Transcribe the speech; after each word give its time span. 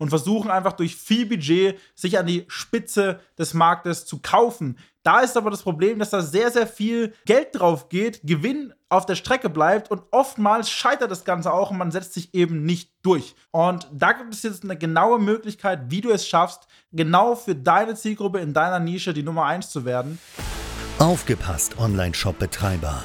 und 0.00 0.08
versuchen 0.08 0.50
einfach 0.50 0.72
durch 0.72 0.96
viel 0.96 1.26
Budget 1.26 1.78
sich 1.94 2.18
an 2.18 2.26
die 2.26 2.46
Spitze 2.48 3.20
des 3.38 3.54
Marktes 3.54 4.06
zu 4.06 4.18
kaufen. 4.18 4.76
Da 5.02 5.20
ist 5.20 5.36
aber 5.36 5.50
das 5.50 5.62
Problem, 5.62 5.98
dass 5.98 6.10
da 6.10 6.20
sehr, 6.20 6.50
sehr 6.50 6.66
viel 6.66 7.14
Geld 7.26 7.48
drauf 7.52 7.88
geht, 7.88 8.20
Gewinn 8.24 8.74
auf 8.88 9.06
der 9.06 9.14
Strecke 9.14 9.48
bleibt 9.48 9.90
und 9.90 10.02
oftmals 10.10 10.68
scheitert 10.68 11.10
das 11.10 11.24
Ganze 11.24 11.52
auch 11.52 11.70
und 11.70 11.78
man 11.78 11.90
setzt 11.90 12.14
sich 12.14 12.34
eben 12.34 12.64
nicht 12.64 12.90
durch. 13.02 13.34
Und 13.50 13.88
da 13.92 14.12
gibt 14.12 14.34
es 14.34 14.42
jetzt 14.42 14.64
eine 14.64 14.76
genaue 14.76 15.18
Möglichkeit, 15.18 15.90
wie 15.90 16.00
du 16.00 16.10
es 16.10 16.26
schaffst, 16.26 16.66
genau 16.92 17.36
für 17.36 17.54
deine 17.54 17.94
Zielgruppe 17.94 18.40
in 18.40 18.52
deiner 18.52 18.80
Nische 18.80 19.14
die 19.14 19.22
Nummer 19.22 19.44
1 19.44 19.70
zu 19.70 19.84
werden. 19.84 20.18
Aufgepasst, 20.98 21.78
Online-Shop-Betreiber. 21.78 23.04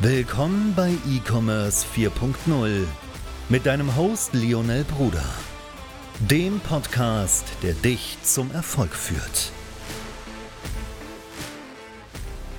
Willkommen 0.00 0.74
bei 0.76 0.90
E-Commerce 1.08 1.86
4.0 1.96 2.84
mit 3.48 3.64
deinem 3.64 3.96
Host 3.96 4.34
Lionel 4.34 4.84
Bruder, 4.84 5.24
dem 6.18 6.60
Podcast, 6.60 7.46
der 7.62 7.72
dich 7.72 8.18
zum 8.22 8.52
Erfolg 8.52 8.94
führt. 8.94 9.50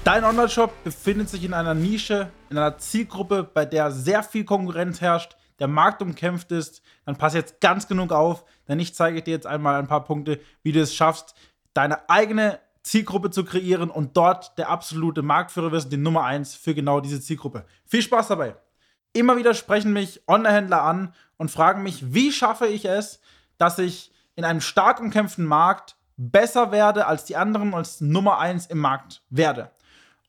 Dein 0.03 0.23
Online-Shop 0.23 0.83
befindet 0.83 1.29
sich 1.29 1.44
in 1.44 1.53
einer 1.53 1.75
Nische, 1.75 2.31
in 2.49 2.57
einer 2.57 2.79
Zielgruppe, 2.79 3.44
bei 3.44 3.66
der 3.66 3.91
sehr 3.91 4.23
viel 4.23 4.44
Konkurrenz 4.44 4.99
herrscht, 4.99 5.38
der 5.59 5.67
Markt 5.67 6.01
umkämpft 6.01 6.51
ist. 6.51 6.81
Dann 7.05 7.17
pass 7.17 7.35
jetzt 7.35 7.61
ganz 7.61 7.88
genug 7.88 8.13
auf, 8.13 8.45
denn 8.67 8.79
ich 8.79 8.95
zeige 8.95 9.22
dir 9.22 9.35
jetzt 9.35 9.45
einmal 9.45 9.75
ein 9.75 9.88
paar 9.88 10.05
Punkte, 10.05 10.39
wie 10.63 10.72
du 10.72 10.81
es 10.81 10.95
schaffst, 10.95 11.35
deine 11.75 12.09
eigene 12.09 12.59
Zielgruppe 12.88 13.30
zu 13.30 13.43
kreieren 13.43 13.89
und 13.89 14.16
dort 14.17 14.57
der 14.57 14.69
absolute 14.69 15.21
Marktführer 15.21 15.71
wirst, 15.71 15.91
die 15.91 15.97
Nummer 15.97 16.23
1 16.23 16.55
für 16.55 16.73
genau 16.73 16.99
diese 16.99 17.21
Zielgruppe. 17.21 17.66
Viel 17.85 18.02
Spaß 18.02 18.29
dabei! 18.29 18.55
Immer 19.13 19.38
wieder 19.38 19.53
sprechen 19.53 19.94
mich 19.94 20.21
Online-Händler 20.27 20.83
an 20.83 21.13
und 21.38 21.49
fragen 21.52 21.83
mich, 21.83 22.13
wie 22.13 22.31
schaffe 22.31 22.67
ich 22.67 22.85
es, 22.85 23.19
dass 23.57 23.79
ich 23.79 24.11
in 24.35 24.45
einem 24.45 24.61
stark 24.61 24.99
umkämpften 24.99 25.45
Markt 25.45 25.95
besser 26.17 26.71
werde 26.71 27.07
als 27.07 27.25
die 27.25 27.35
anderen 27.35 27.73
als 27.73 28.02
Nummer 28.02 28.39
1 28.39 28.67
im 28.67 28.79
Markt 28.79 29.23
werde. 29.29 29.72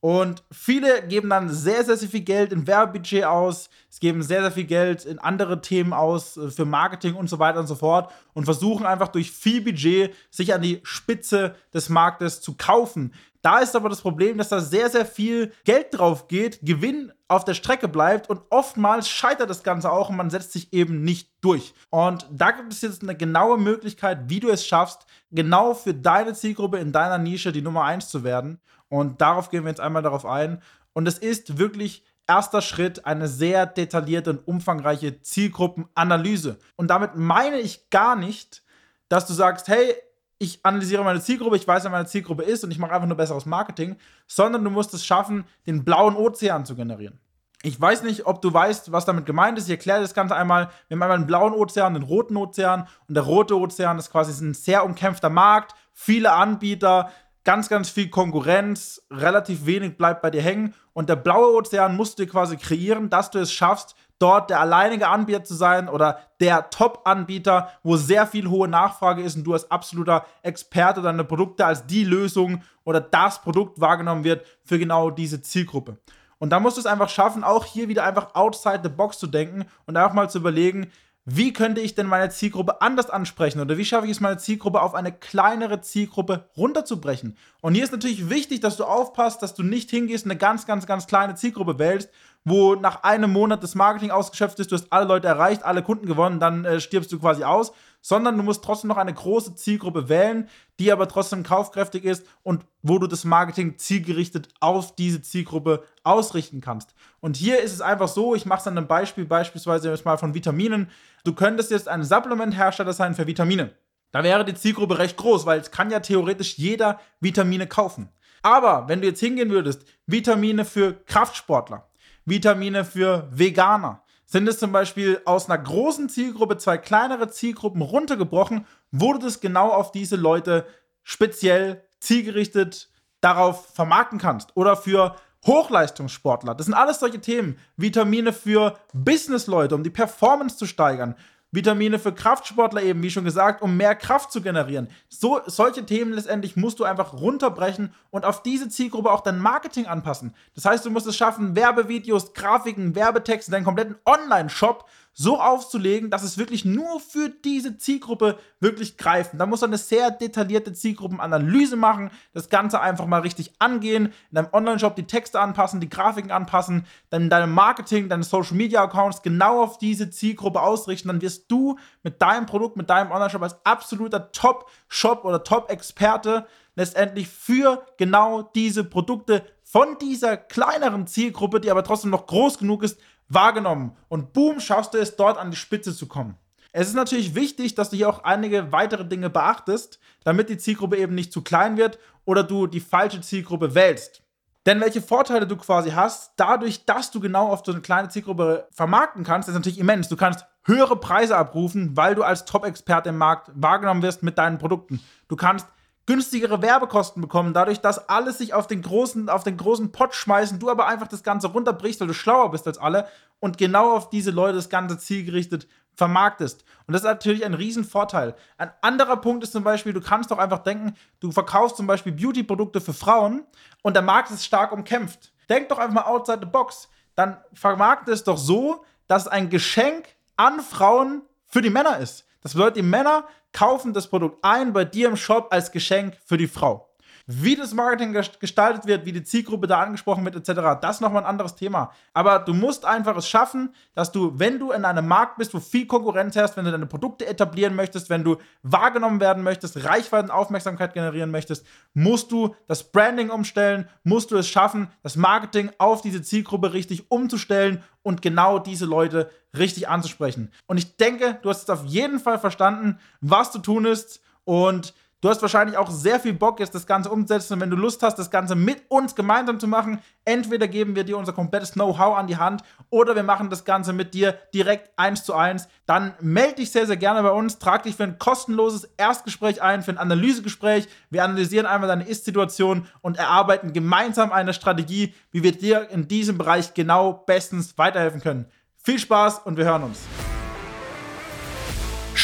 Und 0.01 0.45
viele 0.53 1.03
geben 1.09 1.29
dann 1.29 1.49
sehr, 1.49 1.85
sehr, 1.85 1.97
sehr 1.97 2.09
viel 2.09 2.21
Geld 2.21 2.53
in 2.53 2.69
Werbebudget 2.69 3.25
aus, 3.25 3.69
es 3.91 3.99
geben 3.99 4.23
sehr, 4.23 4.43
sehr 4.43 4.53
viel 4.53 4.65
Geld 4.65 5.05
in 5.05 5.19
andere 5.19 5.61
Themen 5.61 5.93
aus, 5.93 6.37
äh, 6.37 6.51
für 6.51 6.65
Marketing 6.65 7.15
und 7.15 7.29
so 7.29 7.41
weiter 7.41 7.59
und 7.59 7.67
so 7.67 7.75
fort 7.75 8.13
und 8.33 8.45
versuchen 8.45 8.87
einfach 8.87 9.09
durch 9.09 9.33
viel 9.33 9.61
Budget 9.61 10.15
sich 10.31 10.55
an 10.55 10.63
die 10.63 10.81
Spitze 10.85 11.57
des 11.75 11.89
Marktes 11.89 12.41
zu 12.41 12.57
kaufen. 12.57 13.13
Da 13.43 13.59
ist 13.59 13.75
aber 13.75 13.89
das 13.89 14.01
Problem, 14.01 14.39
dass 14.39 14.49
da 14.49 14.61
sehr, 14.61 14.91
sehr 14.91 15.07
viel 15.07 15.53
Geld 15.65 15.87
drauf 15.91 16.29
geht, 16.29 16.61
Gewinn 16.63 17.13
auf 17.29 17.45
der 17.45 17.55
Strecke 17.55 17.89
bleibt 17.89 18.31
und 18.31 18.41
oftmals 18.51 19.09
scheitert 19.09 19.51
das 19.51 19.63
Ganze 19.63 19.91
auch 19.91 20.11
und 20.11 20.17
man 20.17 20.31
setzt 20.31 20.53
sich 20.53 20.73
eben 20.73 21.03
nicht 21.03 21.31
durch. 21.41 21.75
Und 21.91 22.27
da 22.31 22.53
gibt 22.53 22.73
es 22.73 22.83
jetzt 22.83 23.03
eine 23.03 23.17
genaue 23.17 23.59
Möglichkeit, 23.59 24.29
wie 24.29 24.41
du 24.41 24.49
es 24.49 24.67
schaffst, 24.67 25.07
genau 25.31 25.75
für 25.75 25.95
deine 25.95 26.35
Zielgruppe 26.35 26.79
in 26.79 26.93
deiner 26.93 27.19
Nische 27.19 27.53
die 27.53 27.63
Nummer 27.63 27.85
1 27.85 28.09
zu 28.09 28.25
werden. 28.25 28.61
Und 28.89 29.21
darauf 29.21 29.51
gehen 29.51 29.65
wir 29.65 29.71
jetzt 29.71 29.81
einmal 29.81 30.03
darauf 30.03 30.25
ein. 30.25 30.63
Und 30.93 31.07
es 31.07 31.19
ist 31.19 31.59
wirklich 31.59 32.05
erster 32.27 32.63
Schritt 32.63 33.07
eine 33.07 33.29
sehr 33.29 33.67
detaillierte 33.67 34.31
und 34.31 34.47
umfangreiche 34.47 35.21
Zielgruppenanalyse. 35.21 36.59
Und 36.77 36.89
damit 36.89 37.17
meine 37.17 37.59
ich 37.59 37.91
gar 37.91 38.17
nicht, 38.17 38.63
dass 39.09 39.27
du 39.27 39.33
sagst, 39.33 39.69
hey, 39.69 39.95
ich 40.39 40.65
analysiere 40.65 41.03
meine 41.03 41.21
Zielgruppe, 41.21 41.57
ich 41.57 41.67
weiß, 41.67 41.85
wer 41.85 41.91
meine 41.91 42.07
Zielgruppe 42.07 42.45
ist 42.45 42.63
und 42.63 42.71
ich 42.71 42.79
mache 42.79 42.93
einfach 42.93 43.09
nur 43.09 43.17
besseres 43.17 43.47
Marketing, 43.47 43.97
sondern 44.27 44.63
du 44.63 44.71
musst 44.71 44.95
es 44.95 45.05
schaffen, 45.05 45.45
den 45.67 45.85
blauen 45.85 46.17
Ozean 46.17 46.65
zu 46.65 46.77
generieren. 46.77 47.19
Ich 47.63 47.81
weiß 47.81 48.05
nicht, 48.05 48.27
ob 48.27 48.41
du 48.41 48.53
weißt, 48.53 48.93
was 48.93 49.05
damit 49.05 49.27
gemeint 49.27 49.59
ist. 49.59 49.65
Ich 49.65 49.71
erkläre 49.71 50.01
das 50.01 50.15
Ganze 50.15 50.37
einmal. 50.37 50.71
Wir 50.87 50.95
haben 50.95 51.03
einmal 51.03 51.17
einen 51.17 51.27
blauen 51.27 51.55
Ozean, 51.55 51.95
den 51.95 52.05
roten 52.05 52.37
Ozean 52.37 52.87
und 53.09 53.17
der 53.17 53.25
rote 53.25 53.59
Ozean 53.59 53.99
ist 53.99 54.13
quasi 54.13 54.45
ein 54.45 54.55
sehr 54.55 54.85
umkämpfter 54.85 55.29
Markt, 55.29 55.75
viele 55.93 56.33
Anbieter, 56.33 57.11
ganz, 57.49 57.71
ganz 57.71 57.89
viel 57.89 58.11
Konkurrenz, 58.11 59.01
relativ 59.11 59.65
wenig 59.65 59.97
bleibt 59.97 60.21
bei 60.21 60.29
dir 60.29 60.43
hängen. 60.43 60.75
Und 60.93 61.09
der 61.09 61.17
blaue 61.17 61.57
Ozean 61.57 61.97
musst 61.97 62.19
du 62.19 62.27
quasi 62.27 62.59
kreieren, 62.59 63.09
dass 63.09 63.31
du 63.31 63.39
es 63.39 63.51
schaffst, 63.51 63.95
dort 64.19 64.51
der 64.51 64.61
alleinige 64.61 65.09
Anbieter 65.09 65.45
zu 65.45 65.55
sein 65.55 65.89
oder 65.89 66.19
der 66.41 66.69
Top-Anbieter, 66.69 67.71
wo 67.83 67.97
sehr 67.97 68.27
viel 68.27 68.51
hohe 68.51 68.69
Nachfrage 68.69 69.23
ist 69.23 69.35
und 69.35 69.45
du 69.45 69.55
als 69.55 69.71
absoluter 69.71 70.27
Experte 70.43 71.01
deiner 71.01 71.25
Produkte 71.25 71.65
als 71.65 71.87
die 71.87 72.05
Lösung 72.05 72.63
oder 72.85 73.01
das 73.01 73.41
Produkt 73.41 73.81
wahrgenommen 73.81 74.25
wird 74.25 74.45
für 74.63 74.79
genau 74.79 75.09
diese 75.09 75.41
Zielgruppe. 75.41 75.97
Und 76.37 76.51
da 76.51 76.61
musst 76.61 76.77
du 76.77 76.83
es 76.83 76.87
einfach 76.87 77.09
schaffen, 77.09 77.45
auch 77.45 77.65
hier 77.65 77.89
wieder 77.89 78.05
einfach 78.05 78.35
outside 78.35 78.81
the 78.83 78.91
box 78.91 79.19
zu 79.19 79.27
denken 79.27 79.65
und 79.87 79.97
einfach 79.97 80.13
mal 80.13 80.29
zu 80.29 80.37
überlegen, 80.37 80.93
wie 81.31 81.53
könnte 81.53 81.83
ich 81.83 81.95
denn 81.95 82.07
meine 82.07 82.31
Zielgruppe 82.31 82.81
anders 82.81 83.11
ansprechen 83.11 83.61
oder 83.61 83.77
wie 83.77 83.85
schaffe 83.85 84.07
ich 84.07 84.13
es, 84.13 84.21
meine 84.21 84.39
Zielgruppe 84.39 84.81
auf 84.81 84.95
eine 84.95 85.13
kleinere 85.13 85.83
Zielgruppe 85.83 86.49
runterzubrechen? 86.57 87.37
Und 87.61 87.75
hier 87.75 87.85
ist 87.85 87.93
natürlich 87.93 88.31
wichtig, 88.31 88.61
dass 88.61 88.79
du 88.79 88.85
aufpasst, 88.85 89.43
dass 89.43 89.53
du 89.53 89.63
nicht 89.63 89.91
hingehst 89.91 90.25
und 90.25 90.31
eine 90.31 90.39
ganz, 90.39 90.65
ganz, 90.65 90.87
ganz 90.87 91.07
kleine 91.07 91.35
Zielgruppe 91.35 91.79
wählst, 91.79 92.09
wo 92.45 92.77
nach 92.77 93.03
einem 93.03 93.31
Monat 93.31 93.63
das 93.63 93.75
Marketing 93.75 94.11
ausgeschöpft 94.11 94.59
ist, 94.59 94.73
du 94.73 94.77
hast 94.77 94.91
alle 94.91 95.05
Leute 95.05 95.29
erreicht, 95.29 95.65
alle 95.65 95.83
Kunden 95.83 96.07
gewonnen, 96.07 96.41
dann 96.41 96.65
äh, 96.65 96.81
stirbst 96.81 97.13
du 97.13 97.19
quasi 97.19 97.45
aus, 97.45 97.73
sondern 98.01 98.37
du 98.37 98.43
musst 98.43 98.65
trotzdem 98.65 98.89
noch 98.89 98.97
eine 98.97 99.13
große 99.13 99.55
Zielgruppe 99.55 100.09
wählen, 100.09 100.49
die 100.79 100.93
aber 100.93 101.09
trotzdem 101.09 101.43
kaufkräftig 101.43 102.05
ist 102.05 102.25
und 102.43 102.65
wo 102.83 102.99
du 102.99 103.07
das 103.07 103.25
Marketing 103.25 103.79
zielgerichtet 103.79 104.49
auf 104.61 104.95
diese 104.95 105.23
Zielgruppe 105.23 105.85
ausrichten 106.05 106.61
kannst. 106.61 106.95
Und 107.21 107.37
hier 107.37 107.61
ist 107.61 107.73
es 107.73 107.81
einfach 107.81 108.09
so, 108.09 108.35
ich 108.35 108.47
mache 108.47 108.61
es 108.61 108.67
an 108.67 108.79
einem 108.79 108.87
Beispiel, 108.87 109.25
beispielsweise 109.25 109.91
jetzt 109.91 110.05
mal 110.05 110.17
von 110.17 110.35
Vitaminen. 110.35 110.91
Du 111.25 111.35
könntest 111.35 111.71
jetzt 111.71 111.89
ein 111.89 112.05
Supplementhersteller 112.05 112.93
sein 112.93 113.15
für 113.15 113.27
Vitamine. 113.27 113.73
Da 114.11 114.23
wäre 114.23 114.45
die 114.45 114.55
Zielgruppe 114.55 114.99
recht 114.99 115.17
groß, 115.17 115.45
weil 115.45 115.61
es 115.61 115.71
kann 115.71 115.91
ja 115.91 116.01
theoretisch 116.01 116.57
jeder 116.57 117.01
Vitamine 117.21 117.67
kaufen. 117.67 118.09
Aber 118.43 118.89
wenn 118.89 119.01
du 119.01 119.09
jetzt 119.09 119.21
hingehen 119.21 119.51
würdest, 119.51 119.85
Vitamine 120.07 120.65
für 120.65 120.95
Kraftsportler, 121.05 121.89
Vitamine 122.25 122.85
für 122.85 123.29
Veganer, 123.31 124.03
sind 124.31 124.47
es 124.47 124.59
zum 124.59 124.73
Beispiel 124.73 125.23
aus 125.25 125.49
einer 125.49 125.59
großen 125.59 126.11
Zielgruppe 126.11 126.59
zwei 126.59 126.77
kleinere 126.77 127.31
Zielgruppen 127.31 127.81
runtergebrochen, 127.81 128.67
du 129.15 129.19
das 129.19 129.41
genau 129.41 129.71
auf 129.71 129.91
diese 129.91 130.17
Leute 130.17 130.67
speziell 131.03 131.83
zielgerichtet 131.99 132.91
darauf 133.23 133.67
vermarkten 133.75 134.19
kannst. 134.19 134.55
Oder 134.55 134.77
für 134.77 135.17
Hochleistungssportler. 135.47 136.55
Das 136.55 136.67
sind 136.67 136.75
alles 136.75 137.01
solche 137.01 137.21
Themen. 137.21 137.59
Vitamine 137.77 138.35
für 138.35 138.79
Businessleute, 138.93 139.75
um 139.75 139.83
die 139.83 139.91
Performance 139.91 140.59
zu 140.59 140.67
steigern. 140.67 141.15
Vitamine 141.51 141.99
für 141.99 142.13
Kraftsportler 142.13 142.83
eben, 142.83 143.03
wie 143.03 143.11
schon 143.11 143.25
gesagt, 143.25 143.63
um 143.63 143.77
mehr 143.77 143.95
Kraft 143.95 144.31
zu 144.31 144.43
generieren. 144.43 144.89
So, 145.09 145.41
solche 145.47 145.87
Themen 145.87 146.13
letztendlich 146.13 146.57
musst 146.57 146.79
du 146.79 146.85
einfach 146.85 147.15
runterbrechen 147.15 147.95
und 148.11 148.27
auf 148.27 148.43
diese 148.43 148.69
Zielgruppe 148.69 149.11
auch 149.11 149.23
dein 149.23 149.39
Marketing 149.41 149.87
anpassen. 149.87 150.35
Das 150.55 150.67
heißt, 150.67 150.85
du 150.85 150.91
musst 150.91 151.07
es 151.07 151.17
schaffen, 151.17 151.57
Werbevideos, 151.57 152.35
Grafiken, 152.35 152.95
Werbetexte, 152.95 153.51
deinen 153.51 153.65
kompletten 153.65 153.97
Online-Shop 154.05 154.87
so 155.21 155.41
aufzulegen, 155.41 156.11
dass 156.11 156.23
es 156.23 156.39
wirklich 156.39 156.65
nur 156.65 157.01
für 157.01 157.29
diese 157.29 157.77
Zielgruppe 157.77 158.39
wirklich 158.61 158.97
greifen. 158.97 159.37
Da 159.37 159.47
muss 159.47 159.63
man 159.63 159.71
eine 159.71 159.79
sehr 159.79 160.13
detaillierte 160.13 160.73
Zielgruppenanalyse 160.73 161.75
machen, 161.75 162.13
das 162.35 162.49
Ganze 162.49 162.81
einfach 162.81 163.07
mal 163.07 163.23
richtig 163.23 163.53
angehen, 163.59 164.13
in 164.31 164.35
deinem 164.37 164.49
Online-Shop 164.53 164.95
die 164.95 165.09
Texte 165.09 165.41
anpassen, 165.41 165.81
die 165.81 165.89
Grafiken 165.89 166.31
anpassen, 166.31 166.87
dann 167.11 167.23
in 167.23 167.31
deinem 167.31 167.53
Marketing, 167.53 168.09
deine 168.09 168.23
Social-Media-Accounts 168.23 169.23
genau 169.23 169.61
auf 169.61 169.79
diese 169.79 170.09
Zielgruppe 170.09 170.63
ausrichten. 170.63 171.09
Dann 171.09 171.21
wirst 171.21 171.51
du 171.51 171.77
mit 172.05 172.23
deinem 172.23 172.47
Produkt, 172.47 172.77
mit 172.77 172.89
deinem 172.89 173.11
Online-Shop 173.11 173.43
als 173.43 173.57
absoluter 173.67 174.31
Top-Shop 174.31 175.25
oder 175.25 175.43
Top-Experte 175.43 176.47
letztendlich 176.77 177.27
für 177.27 177.85
genau 177.97 178.43
diese 178.43 178.85
Produkte 178.85 179.45
von 179.65 179.99
dieser 180.01 180.37
kleineren 180.37 181.09
Zielgruppe, 181.09 181.61
die 181.61 181.73
aber 181.73 181.83
trotzdem 181.83 182.13
noch 182.13 182.29
groß 182.29 182.59
genug 182.59 182.85
ist, 182.85 183.01
wahrgenommen 183.29 183.97
und 184.09 184.33
boom, 184.33 184.61
schaffst 184.61 184.95
du 184.95 184.99
es, 184.99 185.17
dort 185.17 185.39
an 185.39 185.51
die 185.51 185.57
Spitze 185.57 185.95
zu 185.95 186.07
kommen. 186.07 186.37
Es 186.73 186.89
ist 186.89 186.95
natürlich 186.95 187.35
wichtig, 187.35 187.75
dass 187.75 187.91
du 187.91 187.97
hier 187.97 188.09
auch 188.09 188.25
einige 188.25 188.73
weitere 188.73 189.05
Dinge 189.05 189.31
beachtest, 189.31 189.99
damit 190.25 190.49
die 190.51 190.59
Zielgruppe 190.59 190.97
eben 190.97 191.15
nicht 191.15 191.33
zu 191.33 191.43
klein 191.43 191.77
wird 191.77 191.99
oder 192.25 192.43
du 192.43 192.67
die 192.67 192.81
falsche 192.81 193.21
Zielgruppe 193.21 193.75
wählst. 193.75 194.23
Denn 194.67 194.81
welche 194.81 195.01
Vorteile 195.01 195.47
du 195.47 195.57
quasi 195.57 195.93
hast, 195.93 196.33
dadurch, 196.37 196.85
dass 196.85 197.11
du 197.11 197.21
genau 197.21 197.49
auf 197.49 197.63
so 197.65 197.73
eine 197.73 197.81
kleine 197.81 198.11
Zielgruppe 198.11 198.69
vermarkten 198.71 199.25
kannst, 199.25 199.49
ist 199.49 199.55
natürlich 199.55 199.79
immens. 199.79 200.09
Du 200.09 200.17
kannst 200.17 200.45
höhere 200.65 200.97
Preise 200.97 201.39
abrufen, 201.39 201.97
weil 201.97 202.15
du 202.15 202.23
als 202.23 202.45
Top-Experte 202.45 203.09
im 203.09 203.17
Markt 203.17 203.51
wahrgenommen 203.55 204.03
wirst 204.03 204.23
mit 204.23 204.37
deinen 204.37 204.59
Produkten. 204.59 205.01
Du 205.29 205.37
kannst 205.37 205.67
günstigere 206.09 206.63
Werbekosten 206.63 207.21
bekommen, 207.21 207.53
dadurch, 207.53 207.83
dass 207.83 208.09
alles 208.09 208.39
sich 208.39 208.55
auf 208.55 208.67
den 208.67 208.81
großen, 208.81 209.29
auf 209.29 209.45
den 209.45 209.59
großen 209.59 209.93
Pott 209.93 210.15
schmeißen, 210.15 210.59
du 210.59 210.71
aber 210.71 210.87
einfach 210.87 211.07
das 211.07 211.23
Ganze 211.23 211.49
runterbrichst, 211.49 212.01
weil 212.01 212.09
du 212.09 212.15
schlauer 212.15 212.51
bist 212.51 212.67
als 212.67 212.79
alle 212.79 213.07
und 213.41 213.59
genau 213.59 213.95
auf 213.95 214.09
diese 214.09 214.31
Leute 214.31 214.55
das 214.55 214.71
Ganze 214.71 214.99
zielgerichtet 214.99 215.69
vermarktest. 215.93 216.65
Und 216.87 216.95
das 216.95 217.03
ist 217.03 217.09
natürlich 217.09 217.45
ein 217.45 217.53
Riesenvorteil. 217.53 218.35
Ein 218.57 218.71
anderer 218.81 219.19
Punkt 219.19 219.45
ist 219.45 219.53
zum 219.53 219.65
Beispiel, 219.65 219.93
du 219.93 220.01
kannst 220.01 220.31
doch 220.31 220.39
einfach 220.39 220.61
denken, 220.61 220.95
du 221.21 221.31
verkaufst 221.31 221.77
zum 221.77 221.87
Beispiel 221.87 222.13
Beauty-Produkte 222.13 222.81
für 222.81 222.95
Frauen 222.95 223.45
und 223.83 223.93
der 223.93 224.03
Markt 224.03 224.31
ist 224.31 224.47
stark 224.47 224.73
umkämpft. 224.73 225.35
Denk 225.51 225.69
doch 225.69 225.77
einfach 225.77 225.93
mal 225.93 226.11
outside 226.11 226.39
the 226.41 226.47
box. 226.47 226.89
Dann 227.17 227.37
vermarkte 227.53 228.13
es 228.13 228.25
doch 228.25 228.39
so, 228.39 228.83
dass 229.09 229.29
ein 229.29 229.51
Geschenk 229.51 230.07
an 230.37 230.61
Frauen 230.61 231.21
für 231.49 231.61
die 231.61 231.69
Männer 231.69 231.99
ist. 231.99 232.25
Das 232.41 232.55
bedeutet, 232.55 232.77
die 232.77 232.83
Männer 232.83 233.27
kaufen 233.53 233.93
das 233.93 234.09
Produkt 234.09 234.39
ein 234.43 234.73
bei 234.73 234.85
dir 234.85 235.09
im 235.09 235.17
Shop 235.17 235.49
als 235.51 235.73
Geschenk 235.73 236.17
für 236.25 236.37
die 236.37 236.49
Frau. 236.49 236.88
Wie 237.31 237.57
das 237.57 237.75
Marketing 237.75 238.15
gestaltet 238.41 238.87
wird, 238.87 239.05
wie 239.05 239.13
die 239.13 239.23
Zielgruppe 239.23 239.67
da 239.67 239.83
angesprochen 239.83 240.25
wird, 240.25 240.35
etc., 240.35 240.81
das 240.81 240.97
ist 240.97 241.01
nochmal 241.03 241.25
ein 241.25 241.29
anderes 241.29 241.55
Thema. 241.55 241.93
Aber 242.15 242.39
du 242.39 242.55
musst 242.55 242.87
einfach 242.87 243.15
es 243.19 243.29
schaffen, 243.29 243.75
dass 243.95 244.11
du, 244.13 244.39
wenn 244.39 244.59
du 244.59 244.73
in 244.73 244.87
einem 244.87 245.07
Markt 245.07 245.37
bist, 245.37 245.53
wo 245.53 245.61
viel 245.61 245.87
Konkurrenz 245.87 246.37
herrscht, 246.37 246.57
wenn 246.57 246.65
du 246.65 246.71
deine 246.71 246.87
Produkte 246.87 247.27
etablieren 247.27 247.77
möchtest, 247.77 248.09
wenn 248.09 248.25
du 248.25 248.39
wahrgenommen 248.63 249.21
werden 249.21 249.43
möchtest, 249.43 249.85
Reichweiten, 249.85 250.31
Aufmerksamkeit 250.31 250.95
generieren 250.95 251.31
möchtest, 251.31 251.67
musst 251.93 252.33
du 252.33 252.57
das 252.67 252.83
Branding 252.83 253.29
umstellen, 253.29 253.91
musst 254.05 254.31
du 254.31 254.39
es 254.39 254.49
schaffen, 254.49 254.89
das 255.03 255.17
Marketing 255.17 255.71
auf 255.77 256.01
diese 256.01 256.23
Zielgruppe 256.23 256.73
richtig 256.73 257.11
umzustellen 257.11 257.83
und 258.03 258.23
genau 258.23 258.59
diese 258.59 258.87
Leute 258.87 259.31
richtig 259.55 259.87
anzusprechen. 259.87 260.51
Und 260.67 260.79
ich 260.79 260.97
denke, 260.97 261.39
du 261.43 261.51
hast 261.51 261.65
es 261.65 261.69
auf 261.69 261.85
jeden 261.85 262.21
Fall 262.21 262.39
verstanden, 262.39 262.99
was 263.21 263.53
zu 263.53 263.59
tun 263.59 263.85
ist 263.85 264.23
und 264.45 264.95
Du 265.21 265.29
hast 265.29 265.43
wahrscheinlich 265.43 265.77
auch 265.77 265.91
sehr 265.91 266.21
viel 266.21 266.33
Bock, 266.33 266.61
jetzt 266.61 266.77
das 266.77 266.87
Ganze 266.87 267.11
umzusetzen. 267.11 267.55
Und 267.55 267.61
wenn 267.61 267.71
du 267.71 267.77
Lust 267.77 268.05
hast, 268.05 268.21
das 268.21 268.31
Ganze 268.31 268.55
mit 268.55 268.83
uns 268.89 269.17
gemeinsam 269.17 269.59
zu 269.59 269.67
machen, 269.67 269.99
entweder 270.25 270.69
geben 270.69 270.95
wir 270.95 271.03
dir 271.03 271.19
unser 271.19 271.33
komplettes 271.33 271.73
Know-how 271.73 272.17
an 272.17 272.29
die 272.29 272.37
Hand 272.37 272.63
oder 272.89 273.17
wir 273.17 273.25
machen 273.25 273.51
das 273.51 273.65
Ganze 273.65 273.93
mit 273.93 274.15
dir 274.15 274.39
direkt 274.55 274.97
eins 274.97 275.25
zu 275.25 275.35
eins. 275.35 275.67
Dann 275.87 276.15
melde 276.21 276.57
dich 276.57 276.71
sehr, 276.71 276.87
sehr 276.87 276.97
gerne 276.97 277.21
bei 277.25 277.33
uns. 277.33 277.59
Trag 277.59 277.83
dich 277.83 277.97
für 277.97 278.05
ein 278.05 278.21
kostenloses 278.21 278.85
Erstgespräch 278.97 279.61
ein, 279.61 279.83
für 279.83 279.91
ein 279.91 279.99
Analysegespräch. 279.99 280.87
Wir 281.11 281.25
analysieren 281.25 281.67
einmal 281.67 281.89
deine 281.89 282.07
Ist-Situation 282.07 282.87
und 283.01 283.19
erarbeiten 283.19 283.73
gemeinsam 283.73 284.31
eine 284.31 284.55
Strategie, 284.55 285.15
wie 285.33 285.43
wir 285.43 285.51
dir 285.51 285.91
in 285.91 286.07
diesem 286.07 286.39
Bereich 286.39 286.75
genau 286.75 287.13
bestens 287.13 287.77
weiterhelfen 287.77 288.21
können. 288.21 288.47
Viel 288.77 289.01
Spaß 289.01 289.41
und 289.41 289.57
wir 289.57 289.65
hören 289.65 289.83
uns. 289.83 289.99